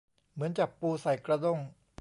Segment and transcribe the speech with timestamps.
[0.33, 1.59] เหมือนจับปูใส่กระด้ง